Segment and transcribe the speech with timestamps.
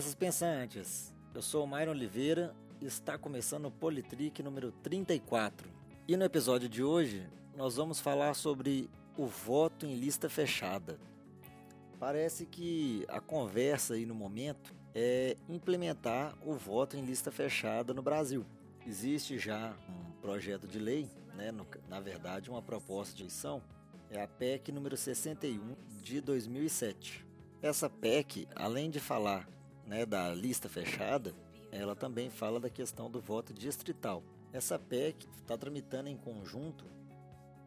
[0.00, 1.14] cabeças pensantes.
[1.34, 5.68] Eu sou o Myron Oliveira e está começando o Politrick número 34.
[6.08, 10.98] E no episódio de hoje, nós vamos falar sobre o voto em lista fechada.
[11.98, 18.00] Parece que a conversa aí no momento é implementar o voto em lista fechada no
[18.00, 18.46] Brasil.
[18.86, 23.62] Existe já um projeto de lei, né, no, na verdade, uma proposta de eleição,
[24.08, 27.26] é a PEC número 61 de 2007.
[27.60, 29.46] Essa PEC, além de falar
[29.90, 31.34] né, da lista fechada,
[31.72, 34.22] ela também fala da questão do voto distrital.
[34.52, 36.84] Essa PEC está tramitando em conjunto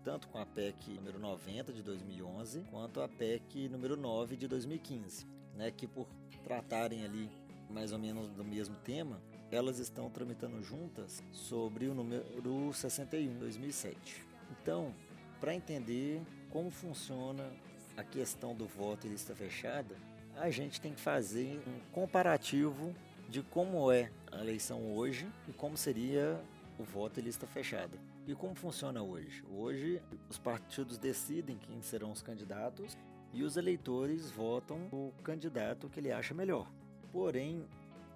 [0.05, 5.27] tanto com a PEC número 90 de 2011 quanto a PEC número 9 de 2015,
[5.55, 6.08] né, que por
[6.44, 7.30] tratarem ali
[7.70, 9.21] mais ou menos do mesmo tema,
[9.52, 14.26] elas estão tramitando juntas sobre o número 61 de 2007.
[14.52, 14.94] Então,
[15.41, 17.49] para entender como funciona
[17.98, 19.96] a questão do voto em lista fechada,
[20.37, 22.93] a gente tem que fazer um comparativo
[23.29, 26.39] de como é a eleição hoje e como seria
[26.77, 27.98] o voto em lista fechada.
[28.27, 29.43] E como funciona hoje?
[29.51, 32.98] Hoje, os partidos decidem quem serão os candidatos
[33.34, 36.71] e os eleitores votam o candidato que ele acha melhor.
[37.11, 37.65] Porém,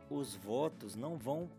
[0.09, 1.49] os votos não vão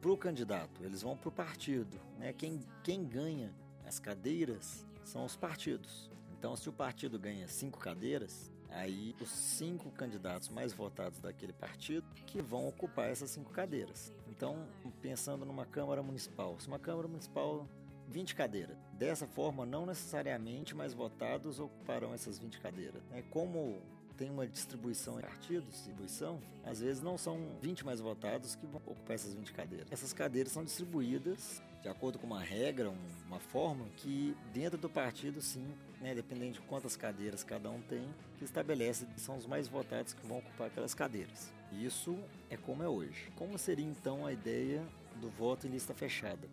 [0.00, 2.00] para o candidato, eles vão para o partido.
[2.18, 2.32] Né?
[2.32, 3.52] Quem, quem ganha
[3.86, 6.10] as cadeiras são os partidos.
[6.38, 12.06] Então, se o partido ganha cinco cadeiras, aí os cinco candidatos mais votados daquele partido
[12.26, 14.12] que vão ocupar essas cinco cadeiras.
[14.28, 14.66] Então,
[15.00, 17.66] pensando numa Câmara Municipal, se uma Câmara Municipal
[18.08, 18.76] 20 cadeiras.
[18.94, 23.02] Dessa forma, não necessariamente mais votados ocuparão essas 20 cadeiras.
[23.12, 23.80] É como
[24.16, 28.82] tem uma distribuição em partidos, distribuição, às vezes não são 20 mais votados que vão
[28.84, 29.86] ocupar essas 20 cadeiras.
[29.92, 32.92] Essas cadeiras são distribuídas de acordo com uma regra,
[33.26, 35.66] uma forma que dentro do partido, sim,
[36.00, 40.12] né, dependendo de quantas cadeiras cada um tem, que estabelece que são os mais votados
[40.12, 41.52] que vão ocupar aquelas cadeiras.
[41.72, 42.18] Isso
[42.50, 43.30] é como é hoje.
[43.36, 44.84] Como seria então a ideia
[45.20, 46.48] do voto em lista fechada?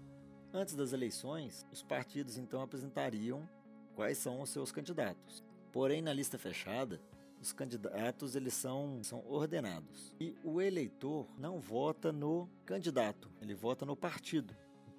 [0.54, 3.48] Antes das eleições, os partidos então apresentariam
[3.96, 5.44] quais são os seus candidatos.
[5.72, 7.00] Porém, na lista fechada,
[7.42, 10.14] os candidatos eles são, são ordenados.
[10.20, 14.56] E o eleitor não vota no candidato, ele vota no partido.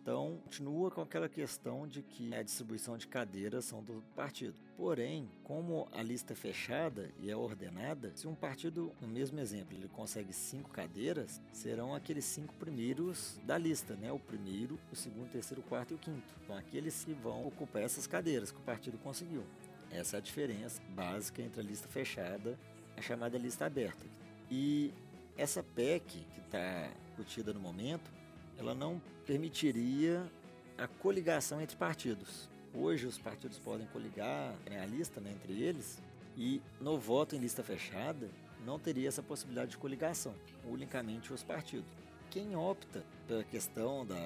[0.06, 4.54] Então, continua com aquela questão de que a distribuição de cadeiras são do partido.
[4.76, 9.76] Porém, como a lista é fechada e é ordenada, se um partido, no mesmo exemplo,
[9.76, 14.12] ele consegue cinco cadeiras, serão aqueles cinco primeiros da lista, né?
[14.12, 16.32] O primeiro, o segundo, o terceiro, o quarto e o quinto.
[16.44, 19.42] Então, aqueles que vão ocupar essas cadeiras que o partido conseguiu.
[19.90, 22.56] Essa é a diferença básica entre a lista fechada
[22.96, 24.06] e a chamada lista aberta.
[24.48, 24.94] E
[25.36, 28.08] essa PEC que está discutida no momento,
[28.56, 30.30] ela não permitiria
[30.78, 32.48] a coligação entre partidos.
[32.72, 36.00] Hoje os partidos podem coligar né, a lista né, entre eles
[36.36, 38.30] e no voto em lista fechada
[38.64, 41.88] não teria essa possibilidade de coligação, unicamente os partidos.
[42.30, 44.16] Quem opta pela questão da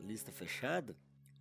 [0.00, 0.94] lista fechada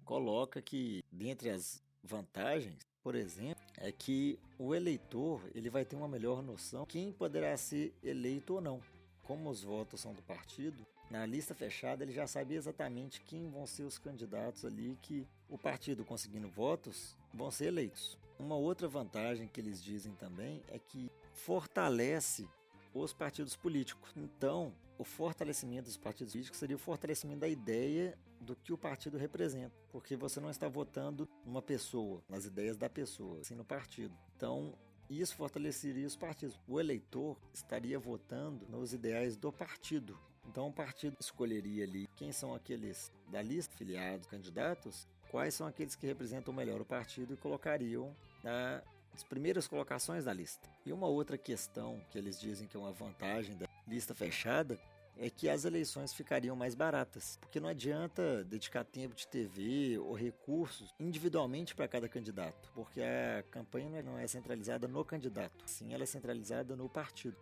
[0.03, 6.07] coloca que dentre as vantagens, por exemplo, é que o eleitor ele vai ter uma
[6.07, 8.79] melhor noção quem poderá ser eleito ou não.
[9.23, 13.65] Como os votos são do partido, na lista fechada ele já sabia exatamente quem vão
[13.65, 18.17] ser os candidatos ali que o partido conseguindo votos vão ser eleitos.
[18.37, 22.47] Uma outra vantagem que eles dizem também é que fortalece
[22.93, 24.11] os partidos políticos.
[24.15, 29.17] Então, o fortalecimento dos partidos políticos seria o fortalecimento da ideia do que o partido
[29.17, 34.15] representa, porque você não está votando numa pessoa, nas ideias da pessoa, sim no partido.
[34.35, 34.73] Então,
[35.09, 36.59] isso fortaleceria os partidos.
[36.67, 40.17] O eleitor estaria votando nos ideais do partido,
[40.55, 45.97] então o partido escolheria ali quem são aqueles da lista filiados, candidatos, quais são aqueles
[45.97, 50.69] que representam melhor o partido e colocariam nas primeiras colocações da lista.
[50.85, 54.79] E uma outra questão que eles dizem que é uma vantagem da lista fechada
[55.17, 60.13] é que as eleições ficariam mais baratas, porque não adianta dedicar tempo de TV ou
[60.13, 66.03] recursos individualmente para cada candidato, porque a campanha não é centralizada no candidato, sim ela
[66.03, 67.35] é centralizada no partido.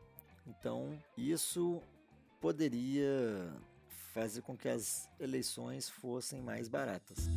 [0.47, 1.81] Então, isso
[2.43, 3.55] poderia
[4.13, 7.29] fazer com que as eleições fossem mais baratas.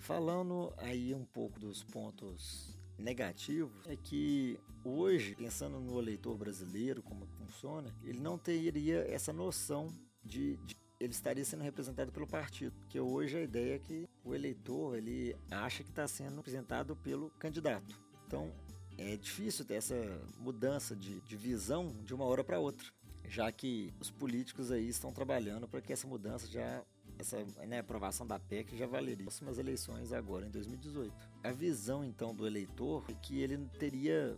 [0.00, 7.24] Falando aí um pouco dos pontos negativos, é que hoje, pensando no eleitor brasileiro, como
[7.26, 9.86] funciona, ele não teria essa noção
[10.24, 12.74] de, de ele estaria sendo representado pelo partido.
[12.80, 17.30] Porque hoje a ideia é que o eleitor ele acha que está sendo representado pelo
[17.38, 17.98] candidato.
[18.26, 18.50] Então
[18.96, 19.94] é difícil ter essa
[20.38, 22.86] mudança de, de visão de uma hora para outra,
[23.28, 26.82] já que os políticos aí estão trabalhando para que essa mudança já
[27.16, 31.14] essa né, aprovação da PEC já valeria próximas eleições agora em 2018.
[31.44, 34.36] A visão então do eleitor é que ele teria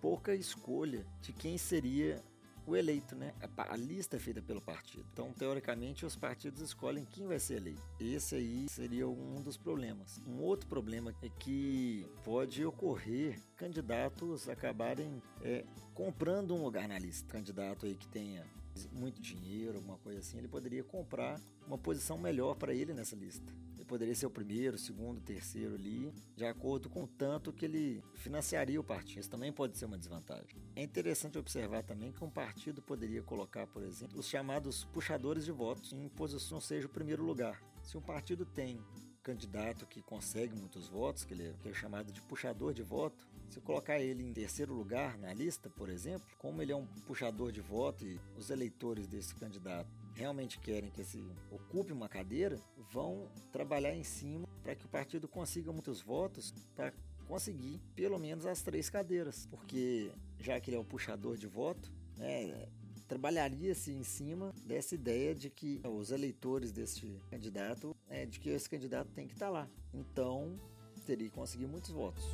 [0.00, 2.22] pouca escolha de quem seria
[2.66, 3.34] o eleito, né?
[3.56, 5.04] A, lista é feita pelo partido.
[5.12, 7.82] Então, teoricamente, os partidos escolhem quem vai ser eleito.
[8.00, 10.20] Esse aí seria um dos problemas.
[10.26, 15.64] Um outro problema é que pode ocorrer candidatos acabarem é,
[15.94, 17.28] comprando um lugar na lista.
[17.28, 18.44] Candidato aí que tenha
[18.92, 23.52] muito dinheiro, alguma coisa assim, ele poderia comprar uma posição melhor para ele nessa lista.
[23.92, 28.80] Poderia ser o primeiro, segundo, terceiro ali, de acordo com o tanto que ele financiaria
[28.80, 29.20] o partido.
[29.20, 30.62] Isso também pode ser uma desvantagem.
[30.74, 35.52] É interessante observar também que um partido poderia colocar, por exemplo, os chamados puxadores de
[35.52, 37.62] votos em posição seja o primeiro lugar.
[37.82, 38.82] Se um partido tem
[39.22, 43.26] candidato que consegue muitos votos, que ele é, que é chamado de puxador de voto,
[43.52, 47.52] se colocar ele em terceiro lugar na lista, por exemplo, como ele é um puxador
[47.52, 52.58] de voto e os eleitores desse candidato realmente querem que esse ocupe uma cadeira,
[52.90, 56.92] vão trabalhar em cima para que o partido consiga muitos votos para
[57.28, 61.92] conseguir pelo menos as três cadeiras, porque já que ele é o puxador de voto,
[62.16, 62.68] né,
[63.06, 68.68] trabalharia-se em cima dessa ideia de que os eleitores deste candidato, é, de que esse
[68.68, 69.68] candidato tem que estar lá.
[69.92, 70.58] Então,
[71.06, 72.24] teria que conseguir muitos votos.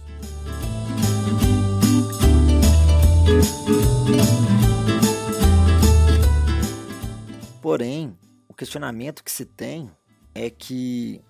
[7.60, 8.16] Porém,
[8.48, 9.90] o questionamento que se tem
[10.34, 11.20] é que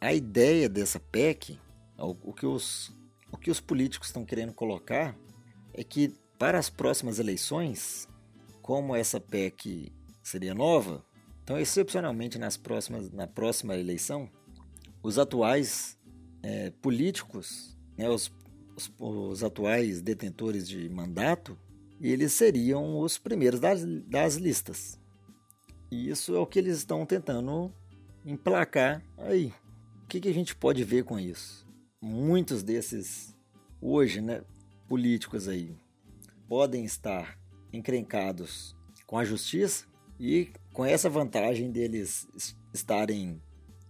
[0.00, 1.58] a ideia dessa PEC,
[1.96, 2.92] o que os,
[3.30, 5.16] o que os políticos estão querendo colocar,
[5.72, 8.08] é que para as próximas eleições,
[8.60, 9.92] como essa PEC
[10.22, 11.04] seria nova,
[11.42, 14.28] então excepcionalmente nas próximas, na próxima eleição,
[15.02, 15.98] os atuais
[16.42, 18.32] é, políticos, né, os,
[18.76, 21.58] os, os, atuais detentores de mandato,
[22.00, 24.98] eles seriam os primeiros das, das listas.
[25.90, 27.72] E isso é o que eles estão tentando
[28.24, 29.52] emplacar aí.
[30.02, 31.66] O que, que a gente pode ver com isso?
[32.00, 33.34] Muitos desses,
[33.80, 34.42] hoje, né,
[34.88, 35.76] políticos aí,
[36.48, 37.38] podem estar
[37.72, 38.76] encrencados
[39.06, 39.86] com a justiça
[40.18, 42.28] e com essa vantagem deles
[42.72, 43.40] estarem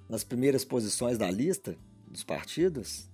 [0.08, 1.76] nas primeiras posições da lista
[2.06, 3.10] dos partidos,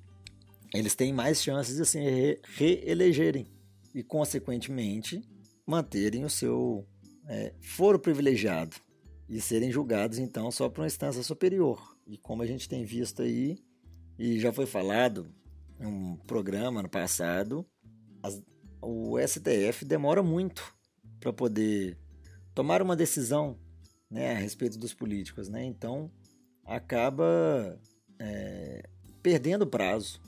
[0.74, 3.46] eles têm mais chances de se reelegerem
[3.94, 5.22] e, consequentemente,
[5.66, 6.86] manterem o seu
[7.26, 8.76] é, foro privilegiado
[9.28, 11.96] e serem julgados então só por uma instância superior.
[12.06, 13.58] E como a gente tem visto aí,
[14.18, 15.32] e já foi falado
[15.78, 17.66] em um programa no passado,
[18.22, 18.42] as,
[18.82, 20.74] o STF demora muito
[21.18, 21.96] para poder
[22.54, 23.58] tomar uma decisão
[24.10, 25.48] né, a respeito dos políticos.
[25.48, 25.64] Né?
[25.64, 26.10] Então
[26.64, 27.80] acaba
[28.18, 28.88] é,
[29.22, 30.20] perdendo prazo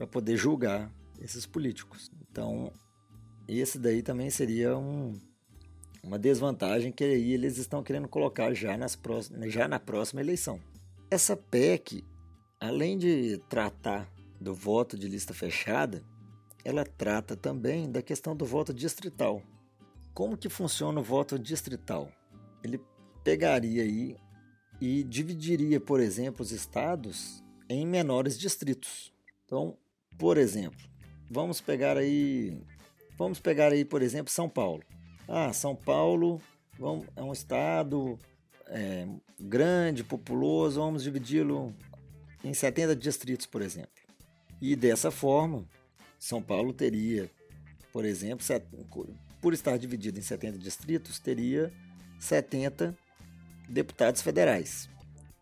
[0.00, 2.10] para poder julgar esses políticos.
[2.22, 2.72] Então,
[3.46, 5.20] esse daí também seria um,
[6.02, 10.58] uma desvantagem que aí eles estão querendo colocar já, nas próximas, já na próxima eleição.
[11.10, 12.02] Essa PEC,
[12.58, 14.10] além de tratar
[14.40, 16.02] do voto de lista fechada,
[16.64, 19.42] ela trata também da questão do voto distrital.
[20.14, 22.10] Como que funciona o voto distrital?
[22.64, 22.80] Ele
[23.22, 24.16] pegaria aí
[24.80, 29.12] e dividiria, por exemplo, os estados em menores distritos.
[29.44, 29.76] Então,
[30.18, 30.80] por exemplo,
[31.30, 32.60] vamos pegar aí,
[33.16, 34.82] vamos pegar aí, por exemplo, São Paulo.
[35.28, 36.40] Ah, São Paulo
[36.78, 38.18] vamos, é um estado
[38.66, 39.06] é,
[39.38, 41.74] grande, populoso, vamos dividi-lo
[42.42, 43.90] em 70 distritos, por exemplo.
[44.60, 45.64] E dessa forma,
[46.18, 47.30] São Paulo teria,
[47.92, 48.44] por exemplo,
[49.40, 51.72] por estar dividido em 70 distritos, teria
[52.18, 52.96] 70
[53.68, 54.88] deputados federais.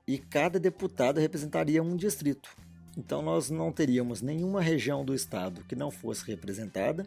[0.06, 2.56] E cada deputado representaria um distrito.
[2.98, 7.06] Então nós não teríamos nenhuma região do estado que não fosse representada.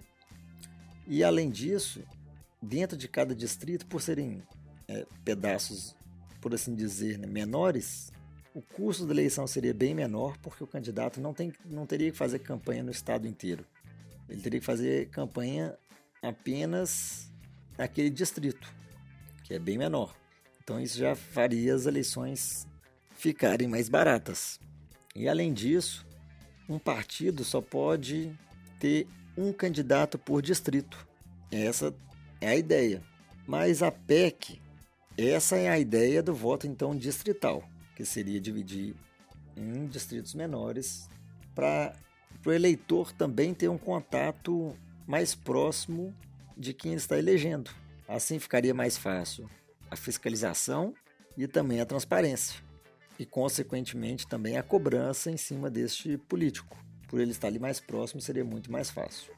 [1.06, 2.02] E além disso,
[2.62, 4.42] dentro de cada distrito, por serem
[4.88, 5.94] é, pedaços,
[6.40, 8.10] por assim dizer, né, menores,
[8.56, 12.18] o custo da eleição seria bem menor, porque o candidato não, tem, não teria que
[12.18, 13.66] fazer campanha no estado inteiro.
[14.30, 15.78] Ele teria que fazer campanha
[16.22, 17.30] apenas
[17.78, 18.74] naquele distrito,
[19.44, 20.16] que é bem menor.
[20.64, 22.66] Então isso já faria as eleições
[23.18, 24.58] ficarem mais baratas.
[25.16, 26.06] E além disso,
[26.68, 28.32] um partido só pode
[28.80, 31.08] ter um candidato por distrito.
[31.52, 31.94] Essa
[32.40, 33.02] é a ideia.
[33.46, 34.62] Mas a PEC,
[35.18, 37.64] essa é a ideia do voto então distrital,
[37.96, 38.96] que seria dividir
[39.56, 41.10] em distritos menores
[41.54, 41.94] para
[42.46, 44.76] o eleitor também ter um contato
[45.06, 46.16] mais próximo
[46.58, 47.72] de quem está elegendo.
[48.08, 49.50] Assim ficaria mais fácil
[49.90, 50.94] a fiscalização
[51.38, 52.62] e também a transparência.
[53.22, 56.76] E, consequentemente, também a cobrança em cima deste político.
[57.08, 59.32] Por ele estar ali mais próximo, seria muito mais fácil.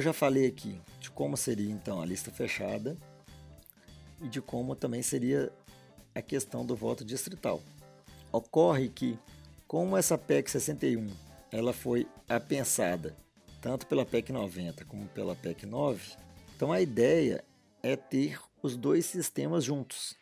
[0.00, 2.96] já falei aqui de como seria então a lista fechada
[4.20, 5.52] e de como também seria
[6.12, 7.62] a questão do voto distrital.
[8.32, 9.16] Ocorre que,
[9.68, 11.08] como essa PEC 61
[11.52, 13.14] ela foi apensada
[13.60, 16.16] tanto pela PEC 90 como pela PEC 9,
[16.56, 17.44] então a ideia
[17.82, 20.16] é ter os dois sistemas juntos,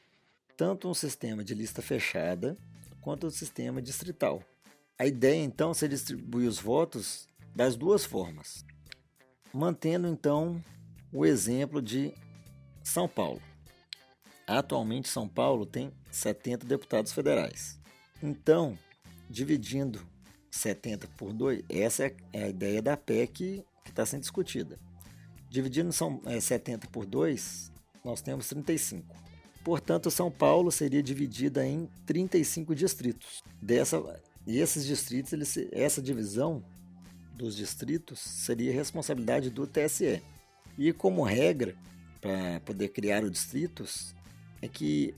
[0.57, 2.57] tanto um sistema de lista fechada
[3.01, 4.43] quanto um sistema distrital.
[4.99, 8.65] A ideia então é distribuir os votos das duas formas,
[9.53, 10.63] mantendo então
[11.13, 12.13] o exemplo de
[12.83, 13.41] São Paulo.
[14.47, 17.81] Atualmente, São Paulo tem 70 deputados federais.
[18.23, 18.79] Então,
[19.29, 20.07] dividindo
[20.51, 24.79] 70 por 2, essa é, é a ideia da PEC que está sendo discutida.
[25.49, 27.73] Dividindo são, é, 70 por 2,
[28.05, 29.05] nós temos 35.
[29.65, 33.43] Portanto, São Paulo seria dividida em 35 distritos.
[33.61, 34.01] Dessa,
[34.47, 36.65] e esses distritos, eles, essa divisão
[37.35, 40.23] dos distritos seria responsabilidade do TSE.
[40.79, 41.75] E como regra,
[42.21, 44.15] para poder criar os distritos,
[44.63, 45.15] é que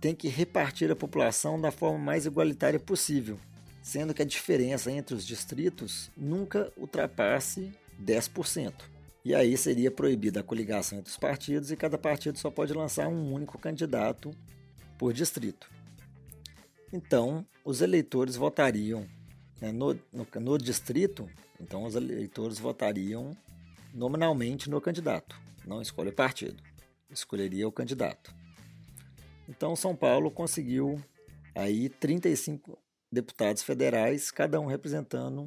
[0.00, 3.38] tem que repartir a população da forma mais igualitária possível,
[3.88, 8.74] sendo que a diferença entre os distritos nunca ultrapasse 10%.
[9.24, 13.08] E aí seria proibida a coligação entre os partidos e cada partido só pode lançar
[13.08, 14.30] um único candidato
[14.98, 15.70] por distrito.
[16.92, 19.08] Então, os eleitores votariam
[19.58, 21.26] né, no, no, no distrito,
[21.58, 23.34] então os eleitores votariam
[23.94, 25.34] nominalmente no candidato,
[25.66, 26.62] não escolhe o partido,
[27.08, 28.34] escolheria o candidato.
[29.48, 31.02] Então São Paulo conseguiu
[31.54, 32.78] aí 35
[33.10, 35.46] deputados federais, cada um representando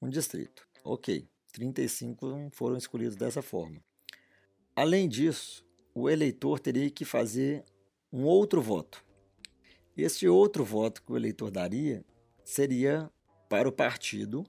[0.00, 0.66] um distrito.
[0.84, 3.80] Ok, 35 foram escolhidos dessa forma.
[4.74, 5.64] Além disso,
[5.94, 7.64] o eleitor teria que fazer
[8.12, 9.04] um outro voto.
[9.96, 12.04] Este outro voto que o eleitor daria
[12.44, 13.10] seria
[13.48, 14.44] para o partido,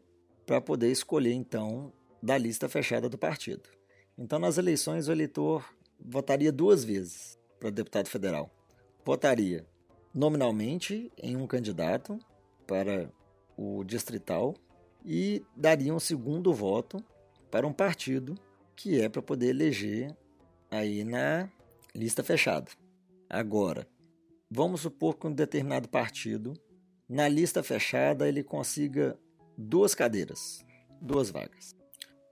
[0.45, 1.91] para poder escolher então
[2.21, 3.69] da lista fechada do partido.
[4.17, 5.65] Então, nas eleições, o eleitor
[5.99, 8.49] votaria duas vezes para deputado federal
[9.05, 9.65] votaria
[10.13, 12.17] nominalmente em um candidato
[12.65, 13.11] para
[13.57, 14.55] o distrital
[15.05, 17.03] e daria um segundo voto
[17.51, 18.35] para um partido
[18.75, 20.15] que é para poder eleger
[20.71, 21.49] aí na
[21.93, 22.71] lista fechada.
[23.29, 23.87] Agora,
[24.49, 26.53] vamos supor que um determinado partido
[27.07, 29.17] na lista fechada ele consiga
[29.57, 30.65] duas cadeiras,
[31.01, 31.75] duas vagas.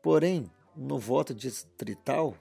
[0.02, 2.36] Porém, no voto distrital,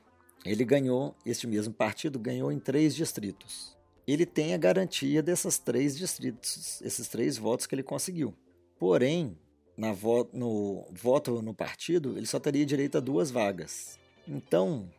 [0.45, 5.97] ele ganhou, este mesmo partido ganhou em três distritos ele tem a garantia desses três
[5.97, 8.35] distritos, esses três votos que ele conseguiu.
[8.79, 9.39] Porém,
[9.77, 13.99] na vo no voto no partido, ele só teria direito a duas vagas.
[14.27, 14.91] Então,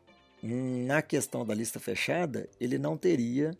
[0.41, 3.58] na questão da lista fechada, ele não teria,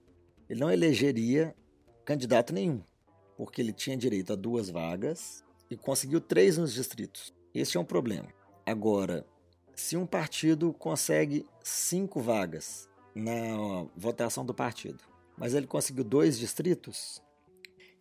[0.50, 1.56] ele não elegeria
[2.06, 2.82] candidato nenhum,
[3.38, 7.34] porque ele tinha direito a duas vagas e conseguiu três nos distritos.
[7.54, 8.28] Esse é um problema.
[8.66, 9.26] Agora,
[9.76, 15.11] se um partido consegue cinco vagas na votação do partido
[15.42, 17.20] mas ele conseguiu dois distritos.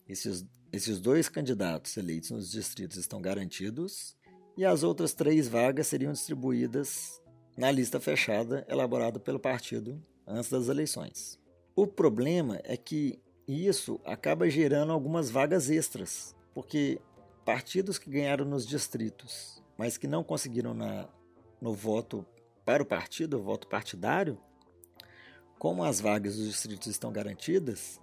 [0.06, 4.14] Esses, esses dois candidatos eleitos nos distritos estão garantidos
[4.58, 7.18] e as outras três vagas seriam distribuídas
[7.56, 11.40] na lista fechada elaborada pelo partido antes das eleições.
[11.74, 13.18] O problema é que
[13.48, 17.00] isso acaba gerando algumas vagas extras, porque
[17.42, 21.08] partidos que ganharam nos distritos, mas que não conseguiram na,
[21.58, 22.22] no voto
[22.66, 24.38] para o partido, o voto partidário,
[25.60, 28.00] como as vagas dos distritos estão garantidas,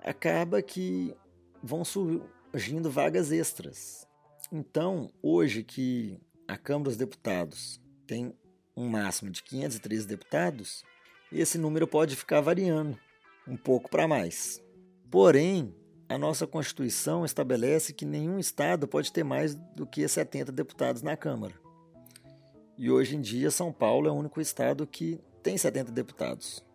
[0.00, 1.16] acaba que
[1.62, 4.06] vão surgindo vagas extras.
[4.52, 8.36] Então, hoje que a Câmara dos Deputados tem
[8.76, 10.84] um máximo de 513 deputados,
[11.32, 12.98] esse número pode ficar variando
[13.46, 14.62] um pouco para mais.
[15.10, 15.74] Porém,
[16.10, 21.16] a nossa Constituição estabelece que nenhum estado pode ter mais do que 70 deputados na
[21.16, 21.54] Câmara.
[22.76, 26.67] E hoje em dia, São Paulo é o único estado que tem 70 deputados.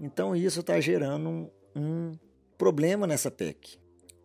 [0.00, 2.12] Então isso está gerando um, um,
[2.58, 3.78] problema nessa PEC.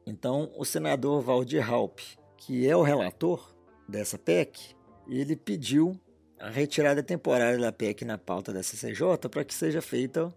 [0.05, 1.99] Então o senador Valdir Halp,
[2.37, 3.55] que é o relator
[3.87, 4.75] dessa PEC,
[5.07, 5.99] ele pediu
[6.39, 10.33] a retirada temporária da PEC na pauta da CCJ para que seja feita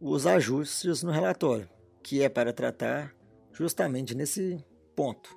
[0.00, 1.68] os ajustes no relatório,
[2.02, 3.14] que é para tratar
[3.52, 4.64] justamente nesse
[4.96, 5.36] ponto.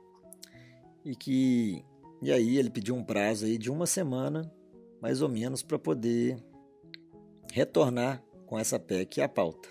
[1.06, 1.86] E que
[2.22, 4.52] e aí ele pediu um prazo aí de uma semana,
[5.02, 6.38] mais ou menos, para poder
[7.52, 9.70] retornar com essa PEC à pauta.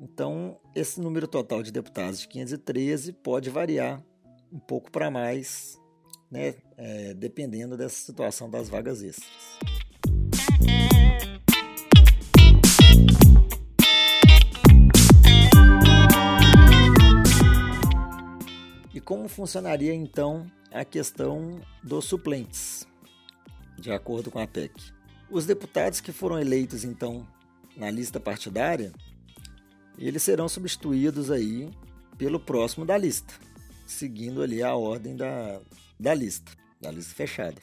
[0.00, 4.04] Então, esse número total de deputados de 513 pode variar
[4.52, 5.78] um pouco para mais,
[6.30, 9.28] né, é, dependendo dessa situação das vagas extras.
[18.94, 22.86] E como funcionaria então a questão dos suplentes,
[23.78, 24.72] de acordo com a PEC?
[25.30, 27.26] Os deputados que foram eleitos então
[27.78, 28.92] na lista partidária,
[29.96, 31.70] eles serão substituídos aí
[32.18, 33.32] pelo próximo da lista,
[33.86, 35.60] seguindo ali a ordem da,
[35.98, 37.56] da lista, da lista fechada.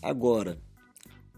[0.00, 0.56] Agora,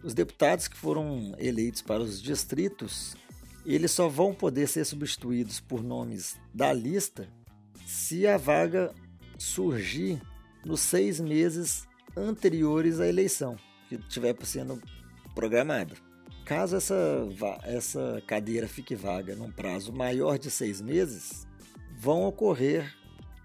[0.02, 3.16] os deputados que foram eleitos para os distritos,
[3.64, 7.28] eles só vão poder ser substituídos por nomes da lista
[7.86, 8.94] se a vaga
[9.38, 10.20] surgir
[10.64, 13.56] nos seis meses anteriores à eleição
[13.88, 14.80] que estiver sendo
[15.34, 16.07] programada.
[16.48, 17.28] Caso essa,
[17.64, 21.46] essa cadeira fique vaga num prazo maior de seis meses,
[21.98, 22.90] vão ocorrer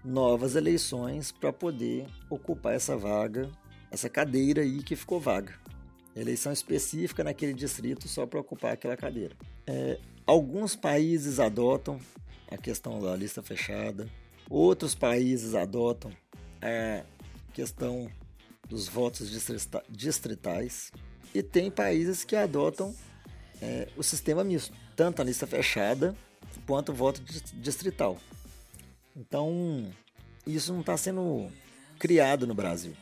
[0.02, 3.50] novas eleições para poder ocupar essa vaga,
[3.90, 5.52] essa cadeira aí que ficou vaga.
[6.16, 9.36] Eleição específica naquele distrito só para ocupar aquela cadeira.
[9.66, 12.00] É, alguns países adotam
[12.50, 14.08] a questão da lista fechada,
[14.48, 16.10] outros países adotam
[16.62, 17.04] a
[17.52, 18.10] questão
[18.66, 19.30] dos votos
[19.90, 20.90] distritais
[21.34, 22.94] e tem países que adotam
[23.60, 26.16] é, o sistema misto, tanto a lista fechada
[26.64, 27.20] quanto o voto
[27.54, 28.16] distrital.
[29.16, 29.90] Então,
[30.46, 31.50] isso não está sendo
[31.98, 32.94] criado no Brasil.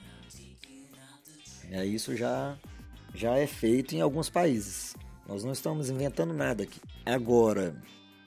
[1.70, 2.56] É, isso já,
[3.14, 4.94] já é feito em alguns países.
[5.26, 6.80] Nós não estamos inventando nada aqui.
[7.04, 7.76] Agora,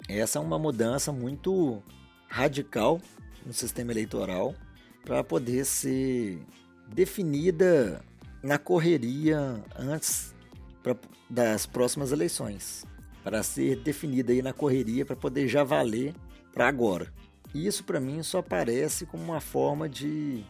[0.07, 1.81] essa é uma mudança muito
[2.27, 3.01] radical
[3.45, 4.55] no sistema eleitoral
[5.03, 6.39] para poder ser
[6.88, 8.03] definida
[8.45, 10.35] na correria antes
[10.83, 10.95] pra,
[11.27, 12.85] das próximas eleições.
[13.23, 16.13] Para ser definida aí na correria para poder já valer
[16.53, 17.11] para agora.
[17.55, 20.45] E isso para mim só parece como uma forma de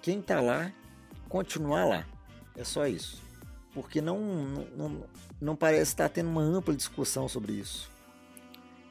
[0.00, 0.72] quem está lá
[1.28, 2.06] continuar lá.
[2.56, 3.20] É só isso.
[3.74, 4.20] Porque não,
[4.76, 5.04] não,
[5.40, 7.90] não parece estar tendo uma ampla discussão sobre isso.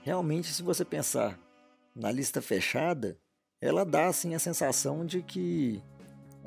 [0.03, 1.39] Realmente, se você pensar
[1.95, 3.17] na lista fechada,
[3.61, 5.81] ela dá assim a sensação de que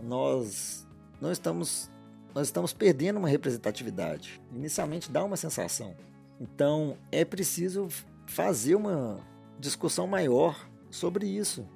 [0.02, 0.86] nós
[1.20, 1.90] não estamos
[2.34, 4.40] nós estamos perdendo uma representatividade.
[4.52, 5.94] Inicialmente dá uma sensação.
[6.40, 7.88] Então é preciso
[8.26, 9.20] fazer uma
[9.58, 11.66] discussão maior sobre isso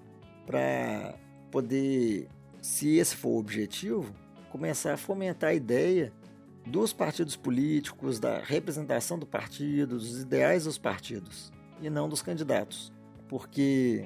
[0.46, 1.14] para
[1.50, 2.28] poder,
[2.60, 4.12] se esse for o objetivo,
[4.50, 6.12] começar a fomentar a ideia
[6.66, 12.92] dos partidos políticos, da representação do partido, dos ideais dos partidos e não dos candidatos.
[13.28, 14.04] Porque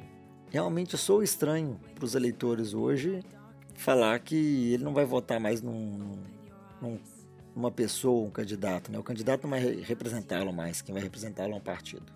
[0.51, 3.23] realmente sou estranho para os eleitores hoje
[3.75, 6.19] falar que ele não vai votar mais num,
[6.81, 6.99] num,
[7.55, 8.91] numa pessoa, um candidato.
[8.91, 8.99] Né?
[8.99, 12.13] O candidato não vai representá-lo mais, quem vai representá-lo é um partido.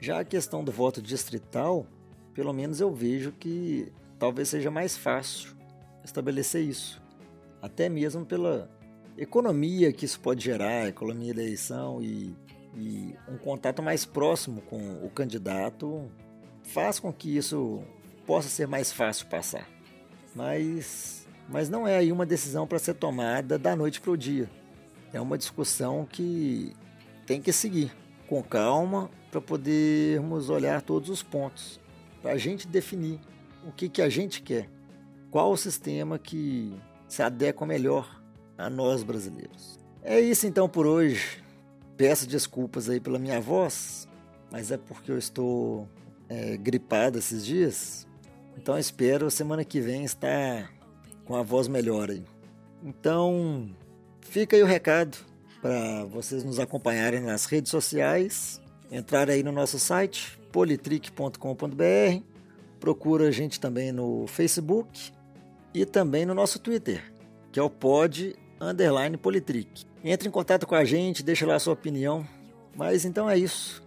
[0.00, 1.86] Já a questão do voto distrital,
[2.34, 5.54] pelo menos eu vejo que talvez seja mais fácil
[6.04, 7.02] estabelecer isso.
[7.62, 8.70] Até mesmo pela
[9.16, 12.36] economia que isso pode gerar, economia da eleição e,
[12.76, 16.10] e um contato mais próximo com o candidato
[16.62, 17.82] faz com que isso
[18.26, 19.68] possa ser mais fácil passar.
[20.34, 24.50] Mas, mas não é aí uma decisão para ser tomada da noite para o dia.
[25.12, 26.74] É uma discussão que
[27.26, 27.92] tem que seguir
[28.26, 31.80] com calma para podermos olhar todos os pontos,
[32.22, 33.20] para a gente definir
[33.66, 34.68] o que, que a gente quer,
[35.30, 36.72] qual o sistema que
[37.08, 38.22] se adequa melhor
[38.56, 39.78] a nós brasileiros.
[40.02, 41.42] É isso então por hoje.
[41.96, 44.08] Peço desculpas aí pela minha voz,
[44.50, 45.88] mas é porque eu estou
[46.28, 48.06] é, gripado esses dias.
[48.56, 50.73] Então espero semana que vem estar
[51.24, 52.22] com a voz melhor aí.
[52.82, 53.70] Então
[54.20, 55.16] fica aí o recado
[55.60, 58.60] para vocês nos acompanharem nas redes sociais,
[58.90, 62.22] entrar aí no nosso site politrick.com.br,
[62.78, 65.12] procura a gente também no Facebook
[65.72, 67.02] e também no nosso Twitter,
[67.50, 69.84] que é o pod underline politrick.
[70.04, 72.26] Entre em contato com a gente, deixa lá a sua opinião.
[72.76, 73.82] Mas então é isso.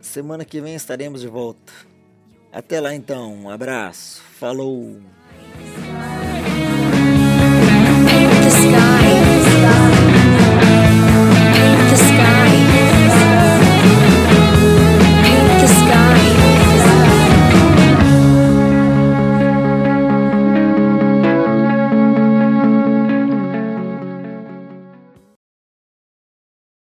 [0.00, 1.72] Semana que vem estaremos de volta.
[2.52, 5.00] Até lá então, um abraço, falou!